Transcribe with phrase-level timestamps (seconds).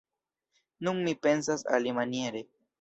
[0.87, 2.47] Nun mi pensas alimaniere.